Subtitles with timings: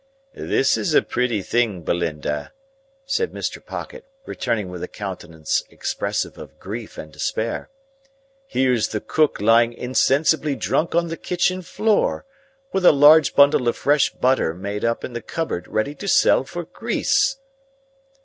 [0.33, 2.53] "This is a pretty thing, Belinda!"
[3.05, 3.63] said Mr.
[3.63, 7.69] Pocket, returning with a countenance expressive of grief and despair.
[8.47, 12.25] "Here's the cook lying insensibly drunk on the kitchen floor,
[12.73, 16.45] with a large bundle of fresh butter made up in the cupboard ready to sell
[16.45, 17.37] for grease!"